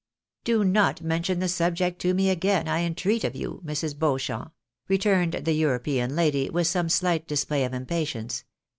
[0.45, 3.95] "Do not mention the subject to me again, I entreat of you, Mrs.
[3.99, 4.51] Beauchamp,"
[4.87, 8.43] returned the European lady, with some shght display of impatience.